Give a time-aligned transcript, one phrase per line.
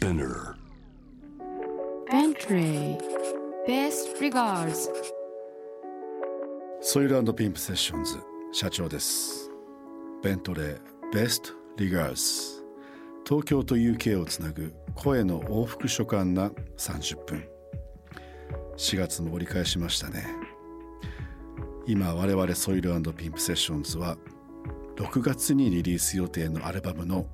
[0.00, 0.54] Spinner.
[2.10, 2.96] Bentley
[3.68, 4.88] Best regards.
[6.80, 8.16] ソイルピンプセッションズ
[8.50, 9.50] 社長です。
[10.22, 10.80] ベントレー
[11.12, 12.64] ベストリガーズ
[13.28, 17.44] 東京と UK をつなぐ声の往復書簡な30分。
[18.78, 20.24] 4月も折り返しましたね。
[21.86, 24.16] 今我々ソイルピンプセッションズは
[24.96, 27.26] 6月にリリース予定のアルバムの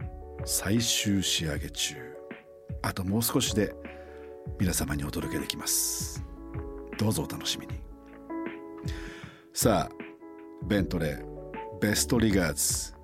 [0.44, 2.15] 最終仕上げ中
[2.86, 3.74] あともう少しで
[4.60, 6.24] 皆様にお届けできます。
[6.96, 7.80] どうぞお楽しみに。
[9.52, 12.94] さあベントレーベストリガーズ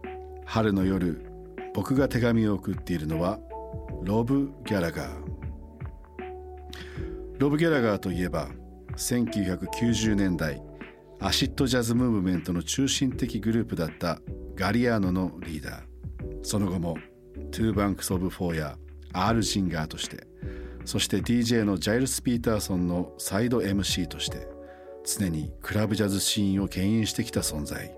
[0.46, 1.27] 春の夜
[1.74, 3.41] 僕が手紙を送っているのは
[4.05, 5.22] ロブ・ギャラガー。
[7.41, 8.50] ロブ・ギャラガーといえば
[8.96, 10.62] 1990年代
[11.19, 14.20] アシッドジャズムーブメントの中心的グループだった
[14.54, 15.83] Galliano のリーダー。
[16.44, 16.96] その後も
[17.50, 18.78] Two Banks of Four や
[19.12, 20.27] Earl Zinger として
[20.84, 24.48] そして DJ のジャイルス・ピーターソンのサイド MC として
[25.04, 27.92] 常にクラブジャズシーンを牽引してきた存在。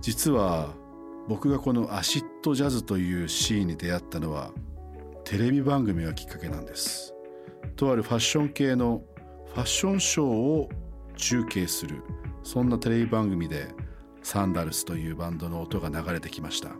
[0.00, 0.74] 実は
[1.28, 4.50] 僕がこのアシッドジャズというシーンに出会ったのは
[5.24, 7.14] テレビ番組がきっかけなんです。
[7.76, 9.02] とあるファッション系の
[9.54, 10.68] ファッションショーを
[11.16, 12.02] 中継する
[12.42, 13.68] そんなテレビ番組で
[14.22, 16.70] サンダルスというバンドの音が流れてきました。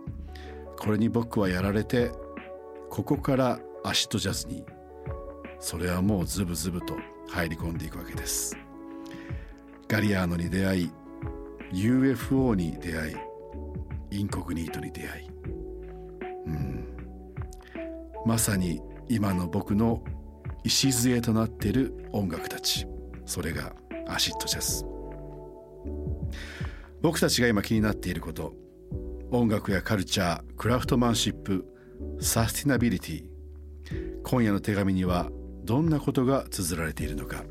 [0.78, 2.10] これに僕はやられて
[2.90, 4.64] ここからアシッドジャズに
[5.58, 6.96] それはもうズブズブと
[7.28, 8.56] 入り込んでいくわけです。
[9.88, 10.90] ガリアーノに出会い
[11.72, 13.16] UFO に出会い
[14.10, 15.28] インコグニートに出会い。
[16.46, 16.86] うん。
[18.26, 20.02] まさに今の僕の
[20.64, 22.86] 礎となっている音楽たち。
[23.24, 23.74] それが
[24.08, 24.84] アシッドジャズ。
[27.00, 28.54] 僕たちが今気になっていること
[29.34, 31.64] 音楽やカルチャークラフトマンシップ
[32.20, 33.24] サスティナビリティ。
[34.22, 35.30] 今夜の手紙には
[35.64, 37.42] どんなことが綴られているのか。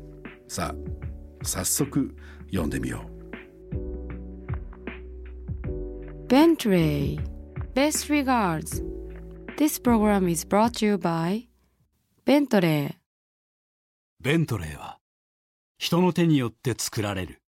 [0.46, 2.14] さあ早速
[2.46, 3.12] 読んでみよう。
[6.28, 7.18] Bentley
[7.74, 8.80] Best regards.
[9.56, 11.48] This program is brought to you by
[12.24, 12.94] Bentley.
[14.20, 15.00] ベントレーは
[15.78, 17.42] 人の手によって作られる。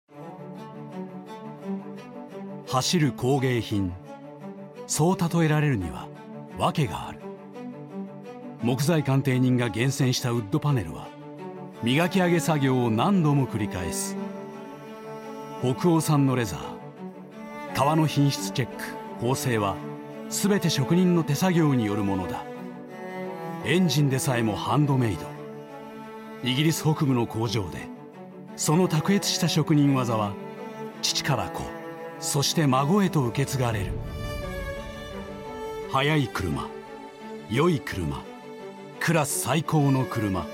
[2.65, 3.93] 走る工芸品
[4.87, 6.07] そう例えられるには
[6.57, 7.19] 訳がある。
[8.61, 11.07] 木材鑑定人が厳選したウッドパネルは
[11.83, 14.15] 磨き上げ作業を何度も繰り返す。
[15.61, 16.59] 北欧産のレザー
[17.75, 18.83] 革の品質チェック
[19.19, 19.75] 縫製は
[20.29, 22.43] 全て職人の手作業によるものだ。
[23.65, 25.25] エンジンでさえもハンドメイド。
[26.43, 27.79] イギリス北部の工場で
[28.57, 30.33] その卓越した職人技は
[31.01, 31.63] 父から子
[32.19, 33.91] そして孫へと受け継がれる。
[35.93, 36.67] 速い車
[37.51, 38.23] 良い車
[38.99, 40.47] クラス最高の車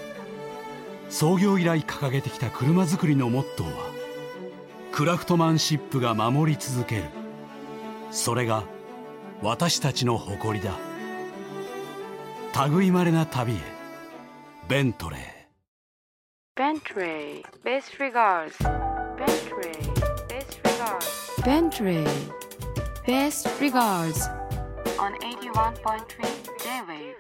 [1.08, 3.86] 創業以来掲げてきた車作りのモットーは
[4.92, 7.04] クラフトマンシップが守り続ける。
[8.12, 8.66] それが
[9.42, 10.78] 私たちの誇りだ。
[12.70, 13.58] 類まれな旅へ
[14.68, 15.20] ベントレー。
[16.62, 18.58] Bentley Best regards.
[19.16, 19.72] Bentley
[20.28, 21.42] Best regards.
[21.46, 22.06] Bentley
[23.06, 24.39] Best regards
[25.00, 25.80] on 81.3
[26.60, 27.16] J-Wave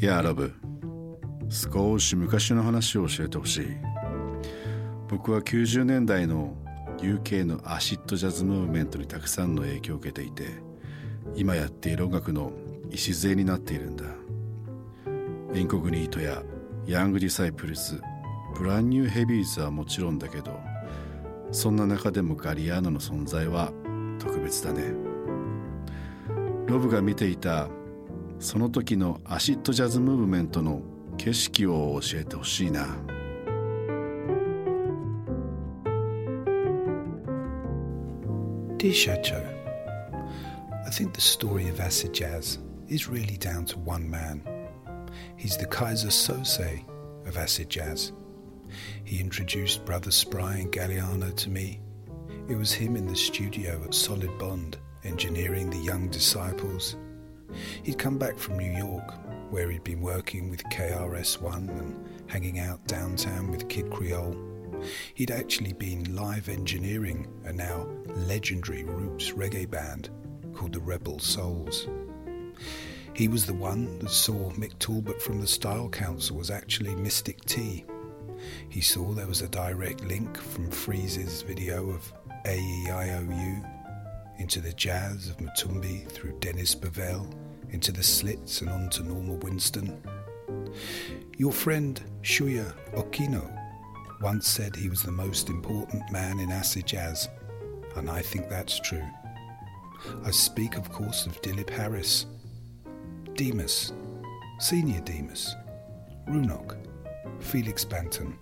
[0.00, 0.52] やあロブ
[1.48, 3.66] 少し昔の話を教えてほしい。
[5.08, 6.54] 僕は90年代の
[6.98, 10.44] UK のアシッドジャズムーブメントにたくさんの影響を受けていて
[11.36, 12.52] 今やっている音楽の
[12.90, 14.04] 礎になっているんだ。
[15.54, 16.42] Incognito や
[16.84, 20.58] Young Disciples、Brand New Heavies はもちろんだけど
[21.50, 23.72] そんな中でもガリアーノの存在は
[24.18, 24.92] 特別だね
[26.66, 27.68] ロブが見ていた
[28.38, 30.82] その時のアシッドジャズムーブメントの
[31.16, 32.86] 景色を教えてほしいな。
[38.78, 39.42] Dear Chateau,
[40.86, 44.40] I think the story of acid jazz is really down to one man.
[45.36, 46.84] He's the Kaiser Sose
[47.26, 48.12] of acid jazz.
[49.04, 51.80] He introduced Brother Spry and Galliano to me.
[52.48, 56.96] It was him in the studio at Solid Bond, engineering the young disciples.
[57.82, 59.14] He'd come back from New York,
[59.50, 64.36] where he'd been working with KRS-One and hanging out downtown with Kid Creole.
[65.14, 70.10] He'd actually been live engineering a now legendary roots reggae band
[70.54, 71.88] called the Rebel Souls.
[73.14, 77.44] He was the one that saw Mick Talbot from the Style Council was actually Mystic
[77.44, 77.84] T.
[78.68, 82.12] He saw there was a direct link from Freeze's video of
[82.44, 83.64] AEIOU
[84.38, 87.32] into the jazz of Matumbi through Dennis Bavell,
[87.70, 90.00] into the slits and on to Norma Winston.
[91.36, 93.54] Your friend Shuya Okino
[94.20, 97.28] once said he was the most important man in acid jazz,
[97.96, 99.06] and I think that's true.
[100.24, 102.26] I speak, of course, of Dilip Harris,
[103.34, 103.92] Demas,
[104.58, 105.54] Senior Demas,
[106.28, 106.76] Runok,
[107.40, 108.36] Felix Banton.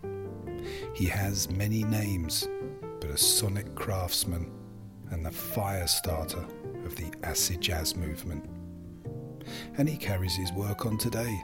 [0.94, 2.48] He has many names,
[3.00, 4.50] but a sonic craftsman
[5.10, 6.44] and the fire starter
[6.84, 8.44] of the acid jazz movement.
[9.78, 11.40] And he carries his work on today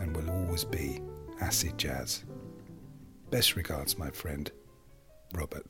[0.00, 1.00] and will always be
[1.40, 2.24] acid jazz.
[3.30, 4.50] Best regards, my friend,
[5.34, 5.66] Robert.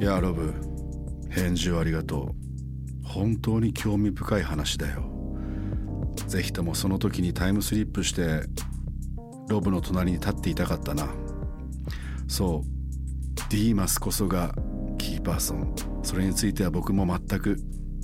[0.00, 0.73] Ja, Robert.
[1.34, 2.34] 返事をありがと
[3.02, 3.06] う。
[3.06, 5.10] 本当に興味深い話だよ。
[6.26, 8.42] ぜひともその時にタイムスリップして
[9.48, 11.08] ロブの隣に立っていたかったな。
[12.28, 12.74] そう。
[13.50, 14.54] ディーマスこそが
[14.98, 15.74] キーパーソン。
[16.02, 17.56] それについては僕も全く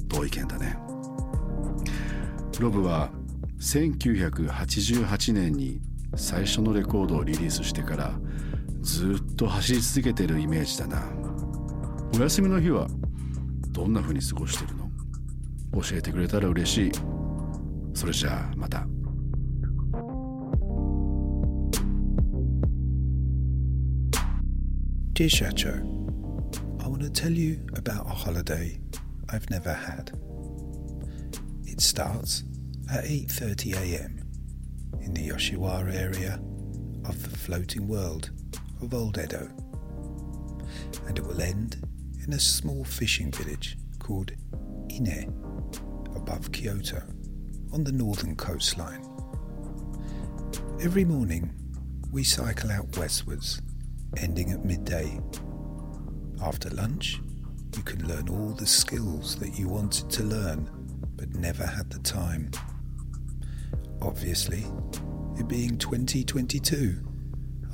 [0.09, 0.77] 同意見だね。
[2.61, 3.11] ロブは
[3.61, 5.81] 1988年に
[6.15, 8.12] 最初のレコードをリリースしてから
[8.82, 11.03] ずっと走り続けてるイメージだな。
[12.15, 12.87] お休みの日は
[13.80, 14.89] どんな風に過ごしてるの
[15.81, 16.92] 教えてくれたら嬉しい
[17.94, 18.88] それじゃあまた
[25.13, 25.80] Dear Shacho,
[26.83, 28.77] I want to tell you about a holiday
[29.30, 30.12] I've never had.
[31.63, 32.44] It starts
[32.92, 34.19] at 8:30 a.m.
[35.01, 36.38] in the Yoshiwara area
[37.06, 38.31] of the floating world
[38.81, 39.50] of Old Edo,
[41.07, 41.77] and it will end
[42.26, 44.32] in a small fishing village called
[44.90, 45.32] Ine
[46.14, 47.02] above Kyoto
[47.72, 49.06] on the northern coastline.
[50.82, 51.52] Every morning
[52.11, 53.62] we cycle out westwards,
[54.17, 55.20] ending at midday.
[56.43, 57.20] After lunch,
[57.76, 60.69] you can learn all the skills that you wanted to learn
[61.17, 62.50] but never had the time.
[64.02, 64.64] Obviously,
[65.38, 66.96] it being 2022,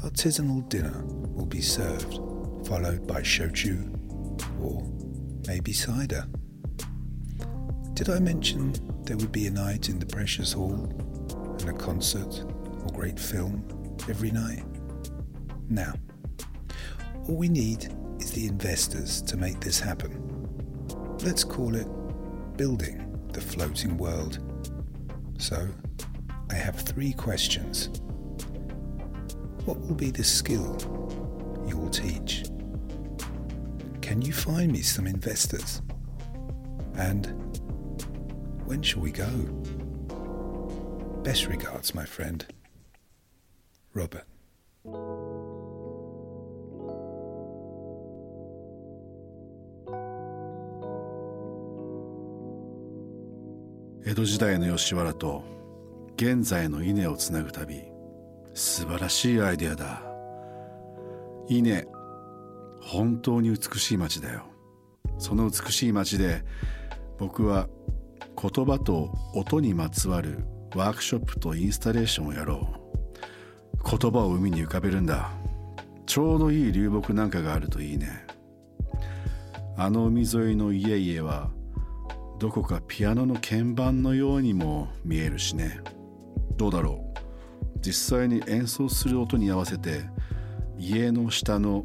[0.05, 2.15] artisanal dinner will be served,
[2.67, 3.96] followed by shochu
[4.61, 4.83] or
[5.47, 6.27] maybe cider.
[7.95, 8.75] Did I mention
[9.05, 10.75] there would be a night in the Precious Hall
[11.61, 12.45] and a concert
[12.85, 13.65] or great film
[14.09, 14.65] every night?
[15.69, 15.95] Now,
[17.29, 20.23] all we need is the investors to make this happen.
[21.23, 21.89] Let's call it
[22.57, 23.03] building
[23.33, 24.41] the floating world.
[25.39, 25.69] So,
[26.51, 28.01] I have three questions.
[29.65, 30.77] What will be the skill
[31.67, 32.45] you will teach?
[34.17, 35.83] Can you find me some investors?
[36.95, 37.27] And
[38.65, 39.29] when shall we go?
[41.23, 42.47] Best regards, my friend.
[43.93, 44.25] Robert.
[54.07, 55.45] 江戸時代の吉原と
[56.17, 57.83] 現在の稲をつなぐ旅
[58.55, 60.01] 素晴らしいアイデアだ
[61.49, 61.85] 稲
[62.87, 64.45] 本当に美しい街だよ。
[65.19, 66.45] その美しい街で
[67.19, 67.69] 僕は
[68.41, 70.45] 言葉と音にまつわる
[70.75, 72.69] ワークショップとインスタレーションをやろ
[73.83, 73.99] う。
[73.99, 75.33] 言葉を海に浮かべるんだ。
[76.07, 78.25] ちょうどいい流木なんかがあるといいね。
[79.77, 81.51] あの海沿いの家々は
[82.39, 85.81] どこかピアノの鍵盤のようにも見えるしね。
[86.57, 87.79] どうだろう。
[87.81, 90.05] 実際に演奏する音に合わせて
[90.79, 91.85] 家の下の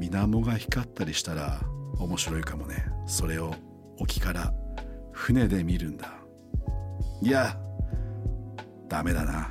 [0.00, 1.60] 水面が光ったりしたら
[1.98, 2.86] 面白いかもね。
[3.06, 3.54] それを
[3.98, 4.54] 沖から
[5.12, 6.14] 船で見るんだ。
[7.22, 7.54] いや
[8.88, 9.50] ダメだな。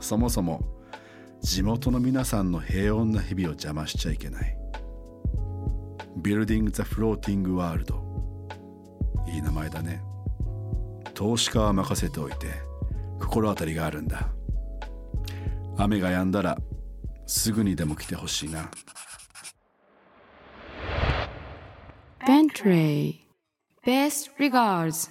[0.00, 0.62] そもそも
[1.42, 4.56] 地元の皆さんの平穏な日々を邪魔しちゃいけない。
[6.22, 7.94] Building the Floating World
[9.30, 10.02] いい名前だね。
[11.12, 12.46] 投資家は任せておいて
[13.20, 14.28] 心当たりがあるんだ。
[15.76, 16.56] 雨が止んだら
[17.26, 18.70] すぐにでも来てほしいな。
[22.26, 23.20] Bentray
[23.84, 25.10] Best regards.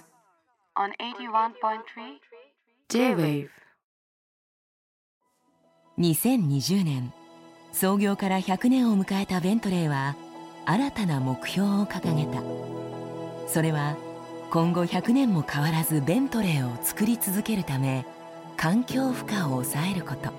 [0.76, 2.18] On 81.3
[2.88, 3.50] J-Wave.
[5.96, 7.12] 2020年
[7.70, 10.16] 創業から100年を迎えたベントレーは
[10.66, 12.42] 新たな目標を掲げた。
[13.46, 13.96] それは
[14.50, 18.04] 今後100年も変わらずベントレーを作り続けるため
[18.56, 20.32] 環境負荷を抑えること。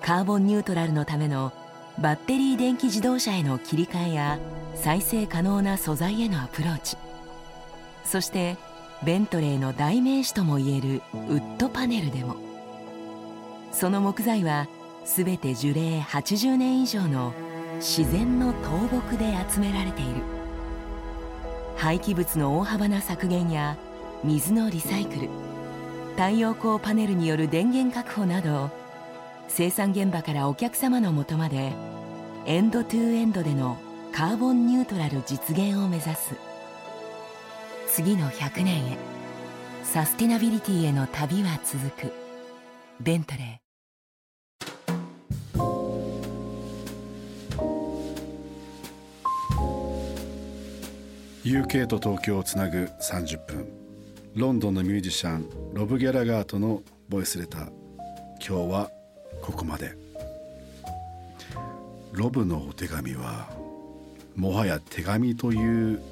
[0.00, 1.52] カーボンニュートラルのための
[1.98, 4.38] バッテリー電気自動車への切り替えや
[4.74, 6.96] 再生可能な素材へのアプローチ。
[8.04, 8.56] そして
[9.02, 12.36] ベントレーの代名詞ともいえるウッドパネルでも。
[13.72, 14.68] その木材は
[15.04, 17.32] 全て樹齢80年以上の
[17.76, 20.20] 自然の倒木で集められている。
[21.76, 23.76] 廃棄物の大幅な削減や
[24.22, 25.28] 水のリサイクル
[26.16, 28.70] 太陽光パネルによる電源確保など
[29.48, 31.72] 生産現場からお客様のもとまで
[32.46, 33.76] エンドトゥエンドでの
[34.12, 36.34] カーボンニュートラル実現を目指す。
[37.88, 38.98] 次の100年へ
[39.82, 42.12] サスティナビリティへの旅は続く。
[43.00, 43.66] ベントレー。
[51.44, 53.68] UK と東京をつなぐ30分。
[54.34, 57.70] ロンドンのミュージシャンロブ・ギャラガーとのボイスレター。
[58.46, 58.90] 今日は
[59.46, 59.96] ここまで。
[62.12, 63.48] ロブのお手紙は
[64.34, 66.02] もはや手紙という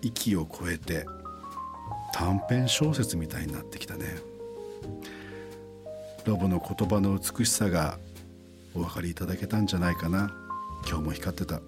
[0.00, 1.06] 域を超えて
[2.14, 4.04] 短編小説みたいになってきたね。
[6.24, 7.98] ロブの言葉の美しさが
[8.74, 10.30] お分かりいただけたんじゃないかな。
[10.88, 11.60] 今日も光ってた。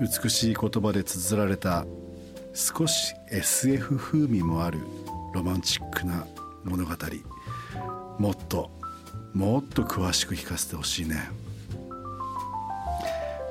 [0.00, 1.86] 美しい言葉で綴られた
[2.54, 4.80] 少し SF 風味もある
[5.34, 6.24] ロマンチックな
[6.64, 6.90] 物語。
[8.18, 8.70] もっと
[9.34, 11.30] もっと詳しく聞かせてほしいね。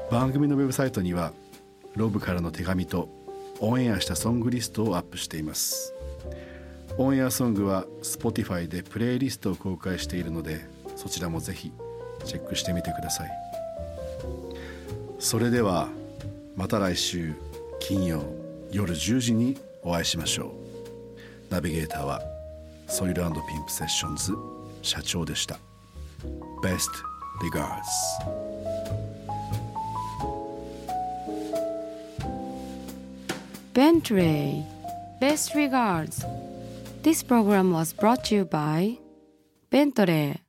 [0.09, 1.33] 番組のウェブサイトには
[1.95, 3.09] ロブからの手紙と
[3.59, 5.93] オンエアしたソングリストをアップしています。
[6.97, 11.71] オンエアソングは Spotify でプレイリストを公開しているのでそちらもぜひ
[12.23, 13.29] チェックしてみてください。
[15.19, 15.89] それでは
[16.55, 17.33] また来週
[17.79, 18.23] 金曜
[18.71, 20.53] 夜10時にお会いしましょ
[21.49, 21.53] う。
[21.53, 22.21] ナビゲーターは
[22.87, 24.33] ソイルピンプセッションズ。
[24.85, 25.59] 社長でした
[26.61, 26.89] Best
[27.41, 27.85] regards
[33.73, 34.63] Bentley
[35.19, 36.23] Best regards
[37.03, 38.97] This program was brought to you by
[39.69, 40.44] Bentley